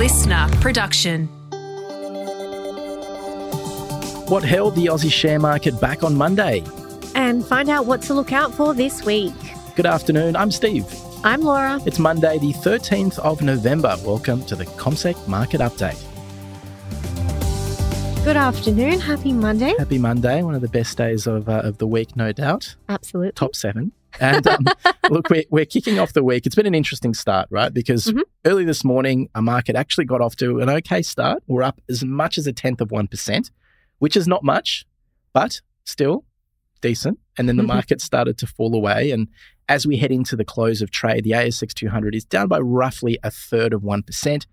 [0.00, 1.26] listener production.
[4.28, 6.64] What held the Aussie share market back on Monday?
[7.14, 9.34] And find out what to look out for this week.
[9.76, 10.86] Good afternoon, I'm Steve.
[11.22, 11.80] I'm Laura.
[11.84, 13.94] It's Monday, the 13th of November.
[14.02, 16.02] Welcome to the CommSec Market Update.
[18.24, 19.00] Good afternoon.
[19.00, 19.74] Happy Monday.
[19.78, 22.74] Happy Monday, one of the best days of, uh, of the week, no doubt.
[22.88, 23.32] Absolutely.
[23.32, 23.92] Top seven.
[24.18, 24.66] And um,
[25.10, 26.46] look, we're, we're kicking off the week.
[26.46, 27.72] It's been an interesting start, right?
[27.72, 28.22] Because Mhm.
[28.44, 31.42] early this morning, a market actually got off to an okay start.
[31.46, 33.50] We're up as much as a tenth of 1%,
[33.98, 34.84] which is not much,
[35.32, 36.24] but still
[36.80, 37.18] decent.
[37.38, 37.68] And then the Mhm.
[37.68, 39.10] market started to fall away.
[39.10, 39.28] And
[39.68, 43.18] as we head into the close of trade, the ASX 200 is down by roughly
[43.22, 44.46] a third of 1%,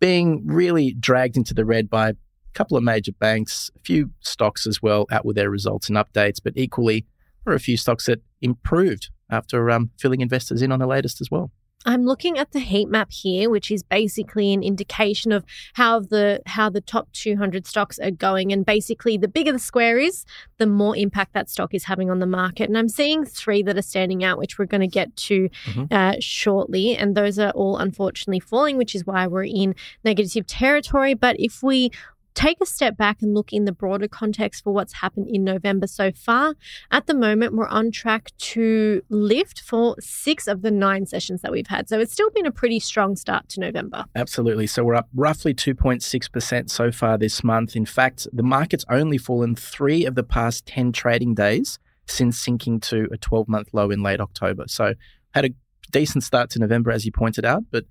[0.00, 2.14] being really dragged into the red by a
[2.54, 6.40] couple of major banks, a few stocks as well out with their results and updates,
[6.42, 7.04] but equally,
[7.48, 11.30] are a few stocks that improved after um, filling investors in on the latest as
[11.30, 11.50] well.
[11.86, 15.44] I'm looking at the heat map here, which is basically an indication of
[15.74, 18.52] how the how the top 200 stocks are going.
[18.52, 20.24] And basically, the bigger the square is,
[20.58, 22.68] the more impact that stock is having on the market.
[22.68, 25.92] And I'm seeing three that are standing out, which we're going to get to Mhm.
[25.92, 26.96] uh, shortly.
[26.96, 31.14] And those are all unfortunately falling, which is why we're in negative territory.
[31.14, 31.90] But if we
[32.38, 35.88] take a step back and look in the broader context for what's happened in November
[35.88, 36.54] so far,
[36.92, 41.50] at the moment we're on track to lift for six of the nine sessions that
[41.50, 41.88] we've had.
[41.88, 44.04] So it's still been a pretty strong start to November.
[44.14, 44.68] Absolutely.
[44.68, 47.74] So we're up roughly 2.6% so far this month.
[47.74, 52.78] In fact, the market's only fallen three of the past 10 trading days since sinking
[52.80, 54.64] to a 12 month low in late October.
[54.68, 54.94] So
[55.34, 55.50] had a
[55.90, 57.84] decent start to November, as you pointed out, but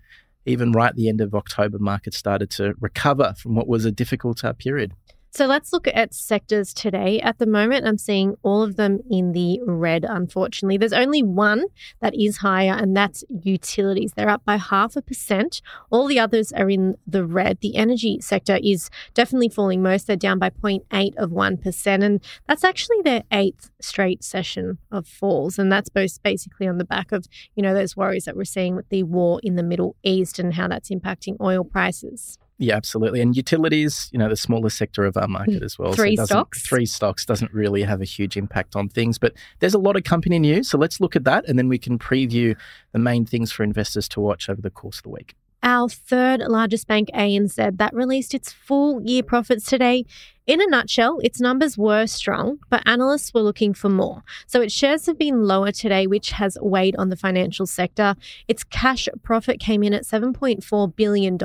[0.47, 3.91] even right at the end of October, markets started to recover from what was a
[3.91, 4.93] difficult uh, period.
[5.31, 7.19] So let's look at sectors today.
[7.19, 10.77] At the moment, I'm seeing all of them in the red, unfortunately.
[10.77, 11.65] There's only one
[11.99, 14.13] that is higher, and that's utilities.
[14.13, 15.61] They're up by half a percent.
[15.91, 17.59] All the others are in the red.
[17.61, 20.07] The energy sector is definitely falling most.
[20.07, 22.03] They're down by 0.8 of 1%.
[22.03, 25.59] And that's actually their eighth straight session of falls.
[25.59, 28.75] And that's both basically on the back of, you know, those worries that we're seeing
[28.75, 32.39] with the war in the Middle East and how that's impacting oil prices.
[32.59, 33.21] Yeah, absolutely.
[33.21, 35.93] And utilities, you know, the smallest sector of our market mm, as well.
[35.93, 36.65] Three doesn't- stocks?
[36.65, 39.19] Three stocks doesn't really have a huge impact on things.
[39.19, 40.69] But there's a lot of company news.
[40.69, 42.55] So let's look at that and then we can preview
[42.93, 45.35] the main things for investors to watch over the course of the week.
[45.63, 50.05] Our third largest bank, ANZ, that released its full year profits today.
[50.45, 54.23] In a nutshell, its numbers were strong, but analysts were looking for more.
[54.45, 58.15] So its shares have been lower today, which has weighed on the financial sector.
[58.47, 61.37] Its cash profit came in at $7.4 billion.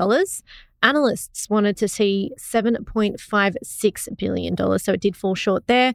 [0.82, 5.94] Analysts wanted to see $7.56 billion, so it did fall short there.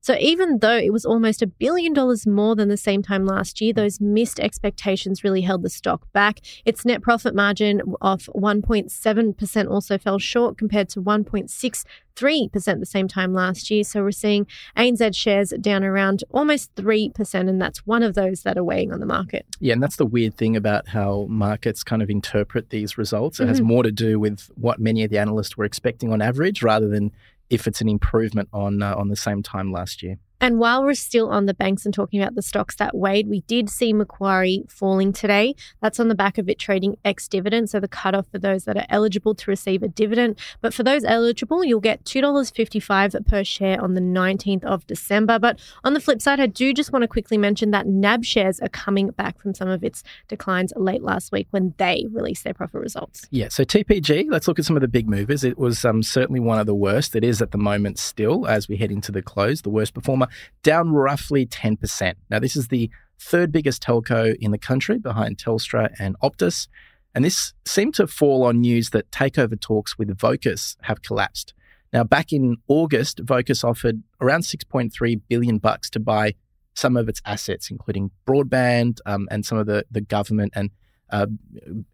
[0.00, 3.60] So even though it was almost a billion dollars more than the same time last
[3.60, 6.40] year, those missed expectations really held the stock back.
[6.64, 13.32] Its net profit margin of 1.7% also fell short compared to 1.63% the same time
[13.34, 13.84] last year.
[13.84, 18.56] So we're seeing ANZ shares down around almost 3%, and that's one of those that
[18.56, 19.46] are weighing on the market.
[19.60, 23.40] Yeah, and that's the weird thing about how markets kind of interpret these results.
[23.40, 23.64] It has Mhm.
[23.64, 27.10] more to do with what many of the analysts were expecting on average rather than
[27.50, 30.18] if it's an improvement on uh, on the same time last year.
[30.40, 33.40] And while we're still on the banks and talking about the stocks that weighed, we
[33.42, 35.54] did see Macquarie falling today.
[35.80, 38.76] That's on the back of it trading ex dividend, so the cutoff for those that
[38.76, 40.38] are eligible to receive a dividend.
[40.60, 45.38] But for those eligible, you'll get $2.55 per share on the 19th of December.
[45.38, 48.60] But on the flip side, I do just want to quickly mention that NAB shares
[48.60, 52.54] are coming back from some of its declines late last week when they released their
[52.54, 53.26] profit results.
[53.30, 55.42] Yeah, so TPG, let's look at some of the big movers.
[55.42, 57.16] It was um, certainly one of the worst.
[57.16, 60.27] It is at the moment still, as we head into the close, the worst performer,
[60.62, 62.14] down roughly 10%.
[62.30, 62.90] Now, this is the
[63.20, 66.68] third biggest telco in the country behind Telstra and Optus.
[67.14, 71.54] And this seemed to fall on news that takeover talks with Vocus have collapsed.
[71.92, 76.34] Now, back in August, Vocus offered around 6.3 billion bucks to buy
[76.74, 80.70] some of its assets, including broadband um, and some of the, the government and
[81.10, 81.26] uh,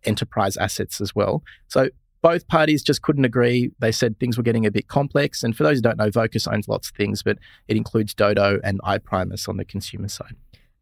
[0.04, 1.42] enterprise assets as well.
[1.68, 1.88] So
[2.24, 3.70] both parties just couldn't agree.
[3.80, 5.42] They said things were getting a bit complex.
[5.42, 7.36] And for those who don't know, Vocus owns lots of things, but
[7.68, 10.34] it includes Dodo and iPrimus on the consumer side.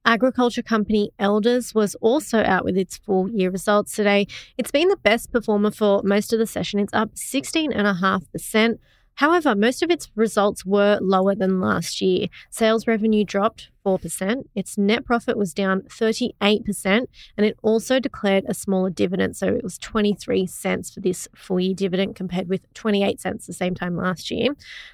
[0.05, 4.29] Agriculture company Elders was also out with its full year results today.
[4.57, 6.79] It's been the best performer for most of the session.
[6.79, 8.79] It's up 16.5%.
[9.17, 12.29] However, most of its results were lower than last year.
[12.51, 14.45] Sales revenue dropped 4%.
[14.55, 17.07] Its net profit was down 38%,
[17.37, 19.37] and it also declared a smaller dividend.
[19.37, 23.53] So it was 23 cents for this full year dividend compared with 28 cents the
[23.53, 24.51] same time last year.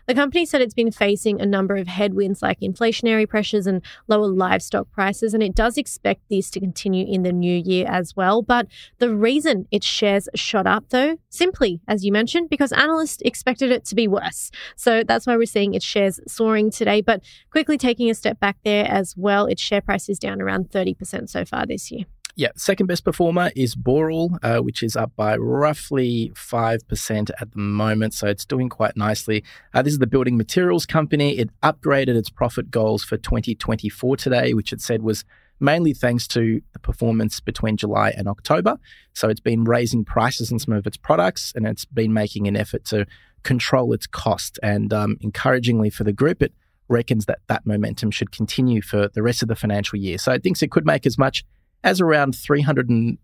[0.07, 4.27] The company said it's been facing a number of headwinds like inflationary pressures and lower
[4.27, 8.43] livestock prices, and it does expect these to continue in the new year as well.
[8.43, 8.67] But
[8.99, 13.85] the reason its shares shot up, though, simply, as you mentioned, because analysts expected it
[13.87, 14.51] to be worse.
[14.77, 17.01] So that's why we're seeing its shares soaring today.
[17.01, 20.71] But quickly taking a step back there as well, its share price is down around
[20.71, 22.05] 30% so far this year.
[22.39, 27.59] Yeah, second best performer is Boral, uh, which is up by roughly 5% at the
[27.59, 28.15] moment.
[28.15, 29.43] So it's doing quite nicely.
[29.75, 31.37] Uh, this is the building materials company.
[31.37, 35.25] It upgraded its profit goals for 2024 today, which it said was
[35.59, 38.79] mainly thanks to the performance between July and October.
[39.15, 42.57] So it's been raising prices on some of its products and it's been making an
[42.57, 43.05] effort to
[43.43, 44.59] control its cost.
[44.63, 46.53] And um, encouragingly for the group, it
[46.89, 50.19] reckons that that momentum should continue for the rest of the financial year.
[50.19, 51.45] So it thinks it could make as much
[51.85, 53.19] as around $330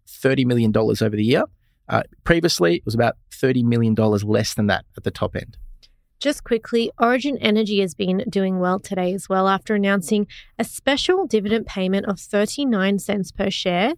[0.46, 1.44] million over the year.
[1.88, 5.56] Uh, previously, it was about $30 million less than that at the top end.
[6.20, 10.26] Just quickly, Origin Energy has been doing well today as well after announcing
[10.58, 13.92] a special dividend payment of 39 cents per share,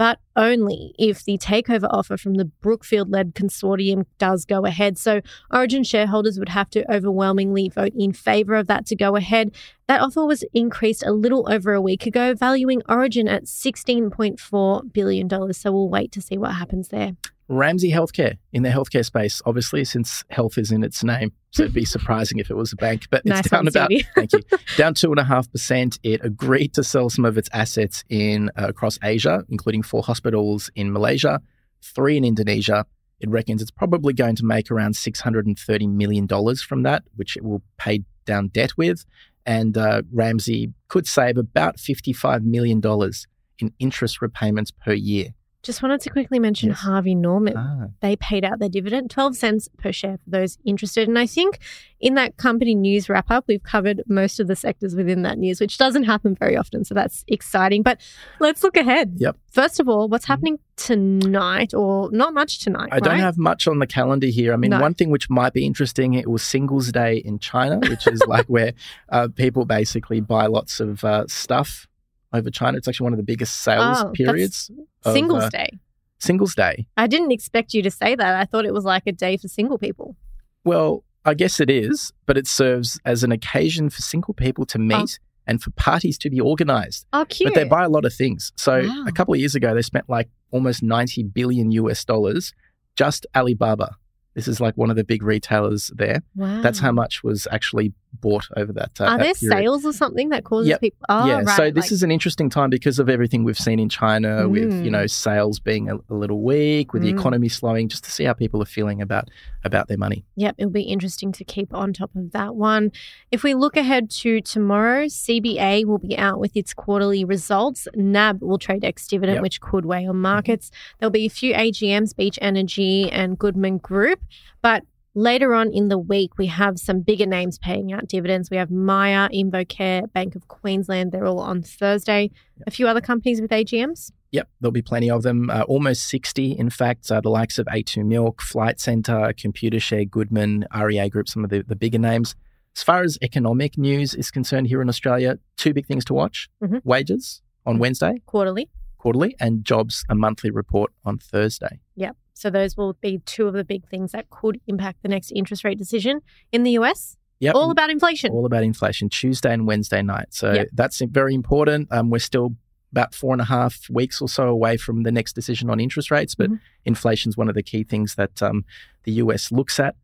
[0.00, 4.96] but only if the takeover offer from the Brookfield led consortium does go ahead.
[4.96, 5.20] So,
[5.52, 9.54] Origin shareholders would have to overwhelmingly vote in favour of that to go ahead.
[9.88, 15.52] That offer was increased a little over a week ago, valuing Origin at $16.4 billion.
[15.52, 17.12] So, we'll wait to see what happens there.
[17.50, 21.32] Ramsay Healthcare in the healthcare space, obviously, since health is in its name.
[21.50, 24.32] So it'd be surprising if it was a bank, but it's Nice down about thank
[24.32, 24.40] you
[24.76, 25.98] down two and a half percent.
[26.04, 30.70] It agreed to sell some of its assets in uh, across Asia, including four hospitals
[30.76, 31.40] in Malaysia,
[31.82, 32.86] three in Indonesia.
[33.18, 36.84] It reckons it's probably going to make around six hundred and thirty million dollars from
[36.84, 39.04] that, which it will pay down debt with.
[39.44, 43.26] And uh, Ramsay could save about fifty-five million dollars
[43.58, 45.34] in interest repayments per year.
[45.62, 46.78] Just wanted to quickly mention Yes.
[46.78, 47.54] Harvey Norman.
[47.56, 51.06] Ah, they paid out their dividend, 12 cents per share for those interested.
[51.06, 51.58] And I think
[52.00, 55.60] in that company news wrap up, we've covered most of the sectors within that news,
[55.60, 56.82] which doesn't happen very often.
[56.84, 57.82] So that's exciting.
[57.82, 58.00] But
[58.38, 59.16] let's look ahead.
[59.18, 59.36] Yep.
[59.50, 62.88] First of all, what's happening tonight, or not much tonight?
[62.92, 64.54] I don't have much on the calendar here.
[64.54, 64.80] I mean, No.
[64.80, 68.46] one thing which might be interesting, it was Singles Day in China, which is like
[68.48, 68.72] where
[69.10, 71.86] uh, people basically buy lots of uh, stuff
[72.32, 72.78] over China.
[72.78, 74.70] It's actually one of the biggest sales Oh, periods.
[75.04, 75.78] of, Singles uh, Day.
[76.18, 76.86] Singles Day.
[76.96, 78.34] I didn't expect you to say that.
[78.36, 80.16] I thought it was like a day for single people.
[80.64, 84.78] Well, I guess it is, but it serves as an occasion for single people to
[84.78, 87.06] meet and for parties to be organized.
[87.12, 87.52] Oh, cute.
[87.52, 88.52] But they buy a lot of things.
[88.56, 89.04] So Wow.
[89.06, 92.52] a couple of years ago, they spent like almost 90 billion US dollars
[92.96, 93.96] just Alibaba.
[94.34, 96.22] This is like one of the big retailers there.
[96.36, 96.60] wow.
[96.62, 99.00] That's how much was actually bought over that.
[99.00, 99.58] Uh, Are that there period.
[99.64, 100.80] sales or something that causes Yep.
[100.80, 100.98] people?
[101.08, 101.56] Oh, yeah, right.
[101.56, 104.72] so this like- is an interesting time because of everything we've seen in China with
[104.84, 104.90] you Mm.
[104.90, 107.18] know sales being a, a little weak, with the Mm.
[107.18, 109.28] economy slowing, just to see how people are feeling about
[109.64, 110.24] about their money.
[110.36, 112.92] Yep, it'll be interesting to keep on top of that one.
[113.30, 117.86] If we look ahead to tomorrow, CBA will be out with its quarterly results.
[117.94, 119.42] NAB will trade ex dividend, Yep.
[119.42, 120.70] which could weigh on markets.
[120.98, 124.20] There'll be a few AGMs, Beach Energy and Goodman Group.
[124.62, 124.84] But
[125.14, 128.50] later on in the week, we have some bigger names paying out dividends.
[128.50, 131.12] We have Maya, Invocare, Bank of Queensland.
[131.12, 132.30] They're all on Thursday.
[132.66, 134.12] A few other companies with AGMs.
[134.32, 135.50] Yep, there'll be plenty of them.
[135.50, 140.66] Uh, almost 60, in fact, uh, the likes of A2 Milk, Flight Centre, Computershare, Goodman,
[140.80, 142.36] REA Group, some of the, the bigger names.
[142.76, 146.48] As far as economic news is concerned here in Australia, two big things to watch
[146.62, 146.80] Mhm.
[146.84, 147.80] wages on Mhm.
[147.80, 148.68] Wednesday, Quarterly.
[148.98, 151.80] quarterly, and jobs, a monthly report on Thursday.
[151.96, 152.16] Yep.
[152.40, 155.62] So those will be two of the big things that could impact the next interest
[155.62, 156.20] rate decision
[156.52, 157.16] in the US.
[157.40, 157.54] Yep.
[157.54, 158.32] All about inflation.
[158.32, 160.28] all about inflation Tuesday and Wednesday night.
[160.30, 160.68] So Yep.
[160.72, 161.88] that's very important.
[161.90, 162.54] Um, we're still
[162.92, 166.10] about four and a half weeks or so away from the next decision on interest
[166.10, 166.60] rates, but Mhm.
[166.86, 168.64] inflation is one of the key things that um,
[169.04, 169.94] the US looks at.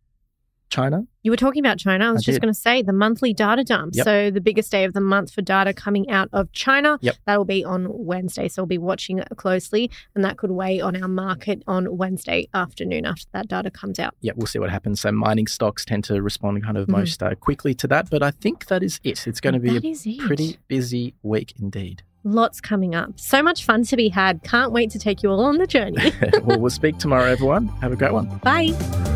[0.68, 2.08] China, You were talking about China.
[2.08, 3.92] I was I just going to say the monthly data dump.
[3.94, 4.04] Yep.
[4.04, 6.99] So the biggest day of the month for data coming out of China.
[7.02, 7.16] Yep.
[7.26, 8.49] That will be on Wednesday.
[8.49, 12.49] So we'll be watching it closely, and that could weigh on our market on Wednesday
[12.52, 14.14] afternoon after that data comes out.
[14.20, 15.00] yeah, we'll see what happens.
[15.00, 16.92] So mining stocks tend to respond kind of Mhm.
[16.92, 19.26] most uh, quickly to that, but I think that is it.
[19.26, 22.02] It's going to be That a pretty busy week indeed.
[22.25, 23.20] Lots coming up.
[23.20, 24.42] So much fun to be had.
[24.42, 26.12] Can't wait to take you all on the journey.
[26.42, 27.68] well, we'll speak tomorrow, everyone.
[27.80, 28.26] Have a great one.
[28.42, 29.15] Bye.